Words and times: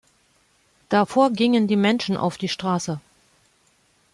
Davor 0.89 1.29
gingen 1.29 1.67
die 1.67 1.75
Menschen 1.75 2.17
auf 2.17 2.39
die 2.39 2.47
Straße. 2.49 2.99